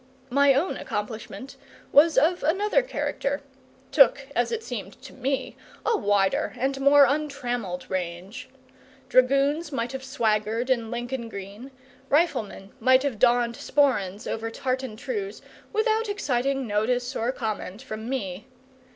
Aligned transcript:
My 0.31 0.55
own 0.55 0.77
accomplishment 0.77 1.57
was 1.91 2.17
of 2.17 2.41
another 2.41 2.81
character 2.81 3.43
took, 3.91 4.29
as 4.35 4.51
it 4.51 4.63
seemed 4.63 4.99
to 5.03 5.13
me, 5.13 5.55
a 5.85 5.95
wider 5.95 6.53
and 6.57 6.75
a 6.75 6.79
more 6.79 7.05
untrammelled 7.05 7.85
range. 7.87 8.49
Dragoons 9.09 9.71
might 9.71 9.91
have 9.91 10.03
swaggered 10.03 10.71
in 10.71 10.89
Lincoln 10.89 11.29
green, 11.29 11.69
riflemen 12.09 12.71
might 12.79 13.03
have 13.03 13.19
donned 13.19 13.55
sporrans 13.57 14.25
over 14.25 14.49
tartan 14.49 14.97
trews, 14.97 15.43
without 15.71 16.09
exciting 16.09 16.65
notice 16.65 17.15
or 17.15 17.31
comment 17.31 17.83
from 17.83 18.09
me. 18.09 18.47